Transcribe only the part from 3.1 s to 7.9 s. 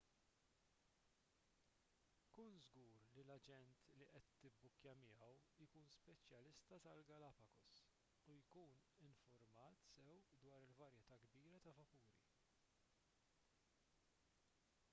li l-aġent li qed tibbukkja miegħu jkun speċjalista tal-galapagos